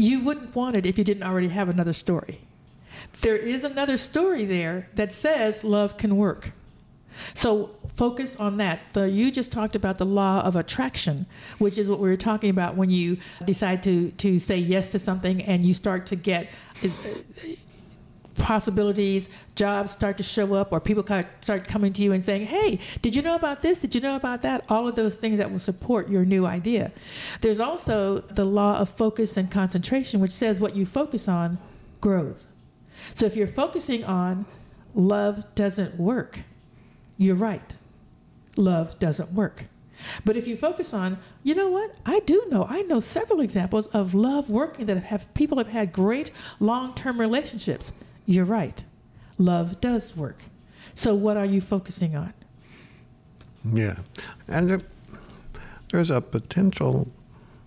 you 0.00 0.20
wouldn't 0.20 0.54
want 0.56 0.76
it 0.76 0.86
if 0.86 0.96
you 0.96 1.04
didn't 1.04 1.22
already 1.22 1.48
have 1.48 1.68
another 1.68 1.92
story. 1.92 2.40
There 3.20 3.36
is 3.36 3.64
another 3.64 3.96
story 3.96 4.44
there 4.44 4.88
that 4.94 5.12
says 5.12 5.62
love 5.62 5.96
can 5.96 6.16
work. 6.16 6.52
So 7.34 7.70
focus 7.96 8.36
on 8.36 8.56
that. 8.56 8.80
The, 8.94 9.10
you 9.10 9.30
just 9.30 9.52
talked 9.52 9.76
about 9.76 9.98
the 9.98 10.06
law 10.06 10.40
of 10.40 10.56
attraction, 10.56 11.26
which 11.58 11.76
is 11.76 11.88
what 11.88 11.98
we 11.98 12.08
were 12.08 12.16
talking 12.16 12.48
about 12.48 12.76
when 12.76 12.88
you 12.88 13.18
decide 13.44 13.82
to 13.82 14.10
to 14.12 14.38
say 14.38 14.56
yes 14.56 14.88
to 14.88 14.98
something 14.98 15.42
and 15.42 15.64
you 15.64 15.74
start 15.74 16.06
to 16.06 16.16
get 16.16 16.48
is, 16.82 16.96
possibilities, 18.36 19.28
jobs 19.54 19.92
start 19.92 20.16
to 20.16 20.22
show 20.22 20.54
up, 20.54 20.72
or 20.72 20.80
people 20.80 21.04
start 21.40 21.68
coming 21.68 21.92
to 21.92 22.02
you 22.02 22.12
and 22.12 22.22
saying, 22.22 22.46
Hey, 22.46 22.78
did 23.02 23.14
you 23.14 23.22
know 23.22 23.34
about 23.34 23.62
this? 23.62 23.78
Did 23.78 23.94
you 23.94 24.00
know 24.00 24.16
about 24.16 24.42
that? 24.42 24.64
All 24.68 24.88
of 24.88 24.96
those 24.96 25.14
things 25.14 25.38
that 25.38 25.50
will 25.50 25.58
support 25.58 26.08
your 26.08 26.24
new 26.24 26.46
idea. 26.46 26.92
There's 27.40 27.60
also 27.60 28.20
the 28.20 28.44
law 28.44 28.78
of 28.78 28.88
focus 28.88 29.36
and 29.36 29.50
concentration, 29.50 30.20
which 30.20 30.32
says 30.32 30.60
what 30.60 30.76
you 30.76 30.86
focus 30.86 31.28
on 31.28 31.58
grows. 32.00 32.48
So 33.14 33.26
if 33.26 33.36
you're 33.36 33.46
focusing 33.46 34.04
on 34.04 34.46
love 34.94 35.54
doesn't 35.54 35.98
work, 35.98 36.40
you're 37.16 37.36
right. 37.36 37.76
Love 38.56 38.98
doesn't 38.98 39.32
work. 39.32 39.66
But 40.24 40.36
if 40.36 40.46
you 40.46 40.56
focus 40.56 40.94
on, 40.94 41.18
you 41.42 41.54
know 41.54 41.68
what? 41.68 41.94
I 42.06 42.20
do 42.20 42.44
know. 42.50 42.66
I 42.68 42.82
know 42.82 43.00
several 43.00 43.40
examples 43.40 43.86
of 43.88 44.14
love 44.14 44.50
working 44.50 44.86
that 44.86 44.96
have 45.04 45.32
people 45.34 45.58
have 45.58 45.68
had 45.68 45.92
great 45.92 46.30
long-term 46.58 47.20
relationships. 47.20 47.92
You're 48.30 48.44
right. 48.44 48.84
Love 49.38 49.80
does 49.80 50.16
work. 50.16 50.44
So 50.94 51.16
what 51.16 51.36
are 51.36 51.44
you 51.44 51.60
focusing 51.60 52.14
on? 52.14 52.32
Yeah. 53.64 53.96
And 54.46 54.84
there's 55.90 56.12
a 56.12 56.20
potential 56.20 57.10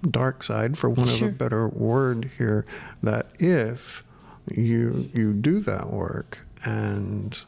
dark 0.10 0.42
side 0.42 0.78
for 0.78 0.90
want 0.90 1.10
sure. 1.10 1.28
of 1.28 1.34
a 1.34 1.38
better 1.38 1.68
word 1.68 2.32
here 2.38 2.66
that 3.02 3.28
if 3.40 4.06
you 4.52 5.10
you 5.14 5.34
do 5.34 5.60
that 5.60 5.92
work 5.92 6.40
and 6.64 7.44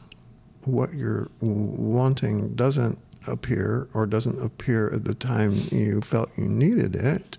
what 0.64 0.92
you're 0.92 1.30
wanting 1.40 2.54
doesn't 2.54 2.98
appear 3.26 3.88
or 3.94 4.04
doesn't 4.04 4.42
appear 4.44 4.92
at 4.92 5.04
the 5.04 5.14
time 5.14 5.54
you 5.70 6.02
felt 6.02 6.28
you 6.36 6.44
needed 6.44 6.94
it, 6.94 7.38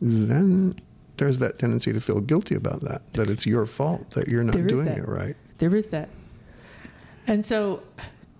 then 0.00 0.74
there's 1.20 1.38
that 1.38 1.58
tendency 1.58 1.92
to 1.92 2.00
feel 2.00 2.18
guilty 2.22 2.54
about 2.54 2.80
that, 2.80 3.02
that 3.12 3.28
it's 3.28 3.44
your 3.44 3.66
fault 3.66 4.10
that 4.12 4.26
you're 4.26 4.42
not 4.42 4.66
doing 4.66 4.88
it 4.88 5.06
right. 5.06 5.36
There 5.58 5.76
is 5.76 5.88
that. 5.88 6.08
And 7.26 7.44
so, 7.44 7.82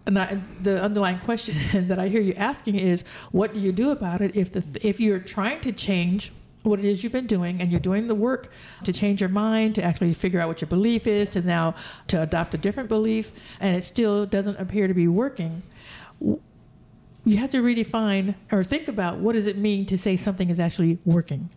and 0.06 0.18
I, 0.18 0.40
the 0.62 0.82
underlying 0.82 1.18
question 1.18 1.54
that 1.88 1.98
I 1.98 2.08
hear 2.08 2.22
you 2.22 2.32
asking 2.34 2.76
is, 2.78 3.04
what 3.32 3.52
do 3.52 3.60
you 3.60 3.70
do 3.70 3.90
about 3.90 4.22
it 4.22 4.34
if 4.34 4.50
the 4.52 4.64
if 4.80 4.98
you're 4.98 5.18
trying 5.18 5.60
to 5.60 5.72
change 5.72 6.32
what 6.62 6.78
it 6.78 6.86
is 6.86 7.02
you've 7.04 7.12
been 7.12 7.26
doing 7.26 7.60
and 7.60 7.70
you're 7.70 7.80
doing 7.80 8.06
the 8.06 8.14
work 8.14 8.50
to 8.84 8.94
change 8.94 9.20
your 9.20 9.30
mind 9.30 9.74
to 9.74 9.82
actually 9.82 10.14
figure 10.14 10.40
out 10.40 10.48
what 10.48 10.62
your 10.62 10.68
belief 10.68 11.06
is 11.06 11.28
to 11.30 11.42
now 11.42 11.74
to 12.06 12.20
adopt 12.20 12.54
a 12.54 12.58
different 12.58 12.88
belief 12.88 13.32
and 13.60 13.74
it 13.74 13.82
still 13.82 14.26
doesn't 14.26 14.56
appear 14.56 14.86
to 14.86 14.92
be 14.92 15.08
working 15.08 15.62
you 16.20 17.38
have 17.38 17.48
to 17.48 17.62
redefine 17.62 18.34
or 18.52 18.62
think 18.62 18.88
about 18.88 19.16
what 19.20 19.32
does 19.32 19.46
it 19.46 19.56
mean 19.56 19.86
to 19.86 19.96
say 19.96 20.18
something 20.18 20.50
is 20.50 20.60
actually 20.60 20.98
working 21.06 21.48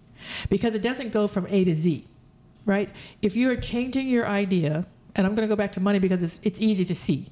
because 0.50 0.76
it 0.76 0.82
doesn't 0.82 1.12
go 1.12 1.28
from 1.28 1.48
A 1.48 1.64
to 1.64 1.76
Z, 1.76 2.08
right? 2.66 2.90
If 3.22 3.36
you 3.36 3.50
are 3.50 3.56
changing 3.56 4.08
your 4.08 4.28
idea, 4.28 4.86
and 5.16 5.28
I'm 5.28 5.36
going 5.36 5.48
to 5.48 5.52
go 5.52 5.58
back 5.58 5.72
to 5.74 5.80
money 5.80 6.00
because 6.00 6.22
it's, 6.24 6.40
it's 6.44 6.60
easy 6.60 6.86
to 6.86 6.96
see. 6.96 7.28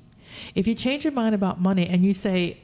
If 0.55 0.67
you 0.67 0.75
change 0.75 1.03
your 1.03 1.13
mind 1.13 1.35
about 1.35 1.59
money 1.59 1.87
and 1.87 2.03
you 2.03 2.13
say, 2.13 2.57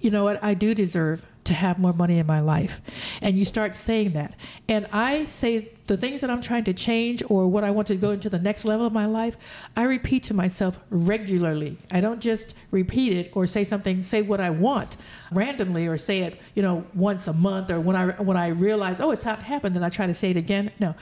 you 0.00 0.10
know 0.10 0.24
what, 0.24 0.42
I 0.42 0.54
do 0.54 0.74
deserve 0.74 1.24
to 1.46 1.54
have 1.54 1.78
more 1.78 1.92
money 1.92 2.18
in 2.18 2.26
my 2.26 2.40
life. 2.40 2.80
And 3.22 3.38
you 3.38 3.44
start 3.44 3.74
saying 3.74 4.12
that. 4.12 4.34
And 4.68 4.86
I 4.92 5.26
say 5.26 5.70
the 5.86 5.96
things 5.96 6.20
that 6.20 6.30
I'm 6.30 6.40
trying 6.40 6.64
to 6.64 6.74
change 6.74 7.22
or 7.28 7.46
what 7.46 7.62
I 7.62 7.70
want 7.70 7.86
to 7.88 7.96
go 7.96 8.10
into 8.10 8.28
the 8.28 8.38
next 8.38 8.64
level 8.64 8.84
of 8.84 8.92
my 8.92 9.06
life, 9.06 9.36
I 9.76 9.84
repeat 9.84 10.24
to 10.24 10.34
myself 10.34 10.80
regularly. 10.90 11.78
I 11.92 12.00
don't 12.00 12.20
just 12.20 12.56
repeat 12.72 13.12
it 13.12 13.30
or 13.34 13.46
say 13.46 13.62
something, 13.62 14.02
say 14.02 14.22
what 14.22 14.40
I 14.40 14.50
want 14.50 14.96
randomly 15.30 15.86
or 15.86 15.96
say 15.96 16.22
it, 16.22 16.40
you 16.54 16.62
know, 16.62 16.84
once 16.94 17.28
a 17.28 17.32
month 17.32 17.70
or 17.70 17.80
when 17.80 17.94
I 17.94 18.10
when 18.20 18.36
I 18.36 18.48
realize, 18.48 19.00
oh, 19.00 19.12
it's 19.12 19.24
not 19.24 19.44
happened, 19.44 19.76
then 19.76 19.84
I 19.84 19.88
try 19.88 20.06
to 20.06 20.14
say 20.14 20.30
it 20.30 20.36
again. 20.36 20.72
No. 20.80 20.94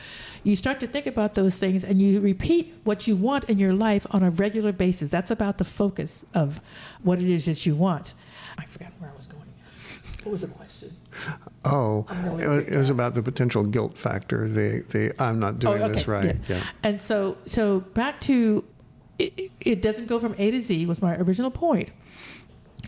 You 0.43 0.57
start 0.57 0.79
to 0.81 0.87
think 0.87 1.07
about 1.07 1.35
those 1.35 1.57
things 1.57 1.85
and 1.85 2.03
you 2.03 2.21
repeat 2.21 2.75
what 2.85 3.07
you 3.07 3.17
want 3.17 3.45
in 3.45 3.59
your 3.59 3.73
life 3.73 4.07
on 4.11 4.23
a 4.23 4.31
regular 4.31 4.73
basis. 4.73 5.11
That's 5.11 5.31
about 5.31 5.57
the 5.57 5.65
focus 5.65 6.27
of 6.35 6.61
what 7.03 7.19
it 7.19 7.31
is 7.31 7.47
that 7.47 7.65
you 7.65 7.75
want. 7.75 8.13
I 8.59 8.67
forgot 8.67 8.93
where 8.99 9.11
I 9.11 9.17
was 9.17 9.27
going. 9.27 9.45
What 10.25 10.33
was 10.33 10.41
the 10.41 10.49
question? 10.49 10.97
Oh, 11.67 12.07
it 12.11 12.49
was, 12.49 12.65
it 12.65 12.77
was, 12.77 12.91
about 12.91 13.15
the 13.15 13.23
potential 13.23 13.63
guilt 13.65 13.97
factor. 13.97 14.49
The 14.49 14.85
the 14.89 15.23
I'm 15.23 15.39
not 15.39 15.59
doing 15.59 15.83
oh, 15.83 15.85
okay. 15.85 15.93
this 15.93 16.09
right. 16.09 16.37
Yeah. 16.49 16.57
yeah. 16.57 16.65
And 16.83 17.01
so 17.01 17.37
so 17.47 17.81
back 17.81 18.21
to 18.23 18.65
it, 19.19 19.51
it 19.61 19.83
doesn't 19.83 20.07
go 20.07 20.19
from 20.19 20.35
A 20.39 20.51
to 20.51 20.63
Z 20.63 20.87
was 20.87 21.03
my 21.03 21.17
original 21.17 21.51
point. 21.51 21.91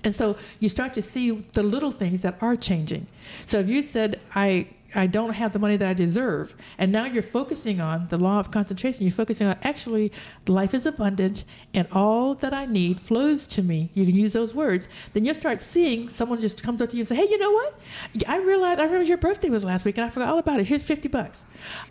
And 0.04 0.14
so 0.14 0.36
you 0.60 0.68
start 0.68 0.94
to 0.94 1.02
see 1.02 1.30
the 1.52 1.62
little 1.62 1.92
things 1.92 2.22
that 2.22 2.36
are 2.40 2.56
changing. 2.56 3.06
So 3.44 3.60
if 3.60 3.68
you 3.68 3.82
said 3.82 4.20
I 4.34 4.68
I 4.94 5.06
don't 5.06 5.34
have 5.34 5.52
the 5.52 5.58
money 5.58 5.76
that 5.76 5.88
I 5.88 5.94
deserve. 5.94 6.54
And 6.78 6.92
now 6.92 7.04
you're 7.04 7.22
focusing 7.22 7.80
on 7.80 8.08
the 8.08 8.18
law 8.18 8.38
of 8.38 8.50
concentration. 8.50 9.04
You're 9.04 9.12
focusing 9.12 9.46
on 9.46 9.56
actually 9.62 10.12
life 10.46 10.74
is 10.74 10.86
abundant 10.86 11.44
and 11.74 11.86
all 11.92 12.34
that 12.36 12.54
I 12.54 12.66
need 12.66 13.00
flows 13.00 13.46
to 13.48 13.62
me. 13.62 13.90
You 13.94 14.06
can 14.06 14.14
use 14.14 14.32
those 14.32 14.54
words. 14.54 14.88
Then 15.12 15.24
you'll 15.24 15.34
start 15.34 15.60
seeing 15.60 16.08
someone 16.08 16.40
just 16.40 16.62
comes 16.62 16.80
up 16.80 16.90
to 16.90 16.96
you 16.96 17.00
and 17.02 17.08
say, 17.08 17.16
Hey, 17.16 17.28
you 17.28 17.38
know 17.38 17.50
what? 17.50 17.78
I 18.26 18.38
realized 18.38 18.80
I 18.80 18.84
remember 18.84 19.04
your 19.04 19.18
birthday 19.18 19.50
was 19.50 19.64
last 19.64 19.84
week 19.84 19.98
and 19.98 20.06
I 20.06 20.10
forgot 20.10 20.28
all 20.28 20.38
about 20.38 20.60
it. 20.60 20.66
Here's 20.66 20.82
50 20.82 21.08
bucks. 21.08 21.44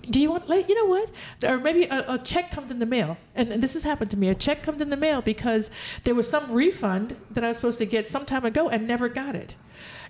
Do 0.09 0.19
you 0.19 0.31
want, 0.31 0.47
you 0.47 0.75
know 0.75 0.85
what? 0.85 1.11
Or 1.43 1.59
maybe 1.59 1.85
a, 1.85 2.13
a 2.13 2.17
check 2.19 2.51
comes 2.51 2.71
in 2.71 2.79
the 2.79 2.85
mail. 2.85 3.17
And, 3.35 3.51
and 3.51 3.61
this 3.61 3.73
has 3.73 3.83
happened 3.83 4.11
to 4.11 4.17
me. 4.17 4.29
A 4.29 4.35
check 4.35 4.63
comes 4.63 4.81
in 4.81 4.89
the 4.89 4.97
mail 4.97 5.21
because 5.21 5.69
there 6.03 6.15
was 6.15 6.29
some 6.29 6.51
refund 6.51 7.15
that 7.31 7.43
I 7.43 7.49
was 7.49 7.57
supposed 7.57 7.77
to 7.79 7.85
get 7.85 8.07
some 8.07 8.25
time 8.25 8.45
ago 8.45 8.69
and 8.69 8.87
never 8.87 9.09
got 9.09 9.35
it 9.35 9.55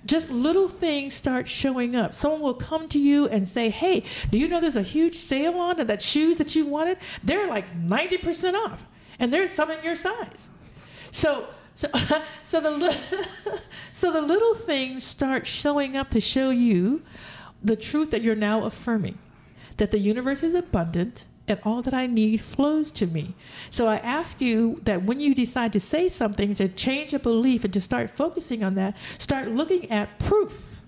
just 0.05 0.29
little 0.29 0.67
things 0.67 1.13
start 1.13 1.47
showing 1.47 1.95
up. 1.95 2.13
Someone 2.13 2.41
will 2.41 2.53
come 2.53 2.87
to 2.89 2.99
you 2.99 3.27
and 3.27 3.47
say, 3.47 3.69
Hey, 3.69 4.03
do 4.29 4.37
you 4.37 4.47
know 4.47 4.59
there's 4.59 4.75
a 4.75 4.81
huge 4.81 5.15
sale 5.15 5.57
on 5.57 5.85
that 5.85 6.01
shoes 6.01 6.37
that 6.37 6.55
you 6.55 6.65
wanted? 6.65 6.97
They're 7.23 7.47
like 7.47 7.75
90% 7.75 8.53
off, 8.53 8.85
and 9.19 9.33
there's 9.33 9.51
some 9.51 9.71
in 9.71 9.83
your 9.83 9.95
size. 9.95 10.49
So, 11.11 11.47
so, 11.75 11.87
so, 12.43 12.61
the, 12.61 12.97
so 13.93 14.11
the 14.11 14.21
little 14.21 14.55
things 14.55 15.03
start 15.03 15.47
showing 15.47 15.97
up 15.97 16.09
to 16.11 16.21
show 16.21 16.49
you 16.49 17.01
the 17.63 17.75
truth 17.75 18.11
that 18.11 18.21
you're 18.21 18.35
now 18.35 18.63
affirming 18.63 19.17
that 19.77 19.91
the 19.91 19.99
universe 19.99 20.43
is 20.43 20.53
abundant 20.53 21.25
and 21.47 21.59
all 21.63 21.81
that 21.81 21.93
I 21.93 22.07
need 22.07 22.41
flows 22.41 22.91
to 22.93 23.07
me. 23.07 23.35
So 23.69 23.87
I 23.87 23.97
ask 23.97 24.41
you 24.41 24.81
that 24.83 25.03
when 25.03 25.19
you 25.19 25.35
decide 25.35 25.73
to 25.73 25.79
say 25.79 26.09
something, 26.09 26.55
to 26.55 26.67
change 26.67 27.13
a 27.13 27.19
belief 27.19 27.63
and 27.63 27.73
to 27.73 27.81
start 27.81 28.09
focusing 28.09 28.63
on 28.63 28.75
that, 28.75 28.95
start 29.17 29.51
looking 29.51 29.89
at 29.91 30.17
proof 30.19 30.81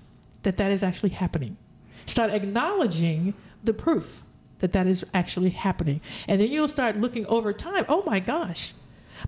that 0.43 0.57
that 0.57 0.71
is 0.71 0.81
actually 0.83 1.09
happening. 1.09 1.57
Start 2.05 2.31
acknowledging 2.31 3.33
the 3.63 3.73
proof 3.73 4.23
that 4.59 4.73
that 4.73 4.87
is 4.87 5.05
actually 5.13 5.51
happening. 5.51 6.01
And 6.27 6.41
then 6.41 6.49
you'll 6.49 6.67
start 6.67 6.97
looking 6.97 7.25
over 7.27 7.53
time, 7.53 7.85
oh 7.87 8.03
my 8.05 8.19
gosh. 8.19 8.73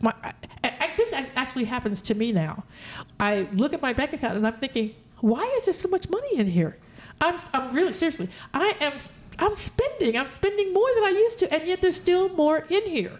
My, 0.01 0.13
I, 0.23 0.33
I, 0.63 0.93
this 0.97 1.13
actually 1.35 1.65
happens 1.65 2.01
to 2.03 2.15
me 2.15 2.31
now. 2.31 2.63
I 3.19 3.47
look 3.53 3.73
at 3.73 3.81
my 3.81 3.93
bank 3.93 4.13
account 4.13 4.37
and 4.37 4.47
I'm 4.47 4.57
thinking, 4.57 4.95
why 5.19 5.43
is 5.57 5.65
there 5.65 5.73
so 5.73 5.89
much 5.89 6.09
money 6.09 6.37
in 6.37 6.47
here? 6.47 6.77
I'm, 7.21 7.37
I'm 7.53 7.73
really 7.73 7.93
seriously. 7.93 8.29
I 8.53 8.75
am 8.79 8.93
I'm 9.39 9.55
spending. 9.55 10.17
I'm 10.17 10.27
spending 10.27 10.73
more 10.73 10.87
than 10.95 11.03
I 11.05 11.09
used 11.09 11.39
to, 11.39 11.53
and 11.53 11.65
yet 11.67 11.81
there's 11.81 11.95
still 11.95 12.29
more 12.29 12.65
in 12.69 12.85
here. 12.85 13.19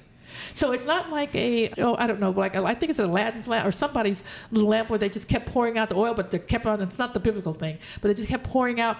So 0.53 0.71
it's 0.73 0.85
not 0.85 1.09
like 1.09 1.33
a 1.35 1.69
oh 1.77 1.95
I 1.97 2.07
don't 2.07 2.19
know 2.19 2.29
like 2.29 2.55
I 2.55 2.75
think 2.75 2.91
it's 2.91 2.99
an 2.99 3.09
Aladdin's 3.09 3.47
lamp 3.47 3.65
or 3.65 3.71
somebody's 3.71 4.23
little 4.51 4.69
lamp 4.69 4.89
where 4.89 4.99
they 4.99 5.09
just 5.09 5.27
kept 5.27 5.47
pouring 5.47 5.77
out 5.77 5.89
the 5.89 5.95
oil, 5.95 6.13
but 6.13 6.29
they 6.31 6.39
kept 6.39 6.65
on. 6.65 6.81
It's 6.81 6.99
not 6.99 7.13
the 7.13 7.19
biblical 7.19 7.53
thing, 7.53 7.77
but 8.01 8.09
they 8.09 8.13
just 8.13 8.27
kept 8.27 8.43
pouring 8.43 8.79
out 8.79 8.97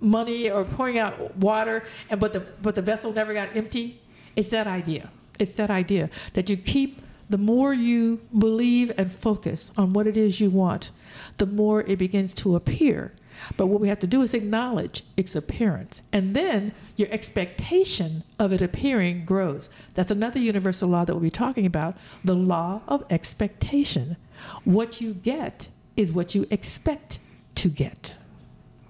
money 0.00 0.50
or 0.50 0.64
pouring 0.64 0.98
out 0.98 1.36
water, 1.36 1.84
and 2.10 2.18
but 2.18 2.32
the 2.32 2.40
but 2.62 2.74
the 2.74 2.82
vessel 2.82 3.12
never 3.12 3.32
got 3.32 3.54
empty. 3.54 4.00
It's 4.34 4.48
that 4.48 4.66
idea. 4.66 5.10
It's 5.38 5.54
that 5.54 5.70
idea 5.70 6.10
that 6.34 6.48
you 6.50 6.56
keep. 6.56 7.02
The 7.28 7.38
more 7.38 7.74
you 7.74 8.20
believe 8.38 8.92
and 8.96 9.10
focus 9.10 9.72
on 9.76 9.92
what 9.92 10.06
it 10.06 10.16
is 10.16 10.40
you 10.40 10.48
want, 10.48 10.92
the 11.38 11.46
more 11.46 11.82
it 11.82 11.98
begins 11.98 12.32
to 12.34 12.54
appear 12.54 13.12
but 13.56 13.66
what 13.66 13.80
we 13.80 13.88
have 13.88 13.98
to 14.00 14.06
do 14.06 14.22
is 14.22 14.34
acknowledge 14.34 15.04
its 15.16 15.34
appearance. 15.34 16.02
And 16.12 16.34
then 16.34 16.72
your 16.96 17.08
expectation 17.10 18.22
of 18.38 18.52
it 18.52 18.62
appearing 18.62 19.24
grows. 19.24 19.68
That's 19.94 20.10
another 20.10 20.38
universal 20.38 20.88
law 20.88 21.04
that 21.04 21.14
we'll 21.14 21.22
be 21.22 21.30
talking 21.30 21.66
about 21.66 21.96
the 22.24 22.34
law 22.34 22.82
of 22.88 23.04
expectation. 23.10 24.16
What 24.64 25.00
you 25.00 25.14
get 25.14 25.68
is 25.96 26.12
what 26.12 26.34
you 26.34 26.46
expect 26.50 27.18
to 27.56 27.68
get. 27.68 28.18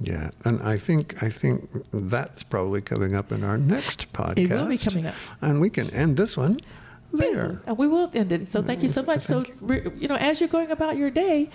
Yeah, 0.01 0.31
and 0.45 0.61
I 0.63 0.77
think 0.77 1.23
I 1.23 1.31
think 1.31 1.71
that's 1.91 2.43
probably 2.43 2.83
coming 2.83 3.17
up 3.17 3.33
in 3.33 3.43
our 3.43 3.57
next 3.57 4.13
podcast. 4.13 4.39
It 4.39 4.51
will 4.51 4.67
be 4.67 4.77
coming 4.77 5.07
up, 5.07 5.15
and 5.41 5.59
we 5.59 5.71
can 5.71 5.89
end 5.91 6.19
this 6.19 6.37
one 6.37 6.59
there. 7.13 7.63
And 7.67 7.79
we 7.79 7.87
will 7.87 8.11
end 8.13 8.33
it. 8.33 8.49
So 8.49 8.63
thank 8.63 8.83
you 8.83 8.89
so 8.89 9.03
mm, 9.03 9.07
much. 9.07 9.25
Thank 9.25 9.47
so 9.59 9.75
you. 9.75 9.93
you 9.97 10.09
know, 10.09 10.17
as 10.17 10.41
you're 10.41 10.49
going 10.49 10.71
about 10.71 10.97
your 10.97 11.11
day, 11.11 11.51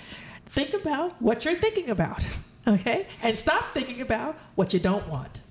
think 0.47 0.73
about 0.73 1.21
what 1.21 1.45
you're 1.45 1.55
thinking 1.55 1.89
about. 1.89 2.25
Okay? 2.67 3.07
And 3.23 3.35
stop 3.35 3.73
thinking 3.73 4.01
about 4.01 4.37
what 4.55 4.73
you 4.73 4.79
don't 4.79 5.07
want. 5.07 5.41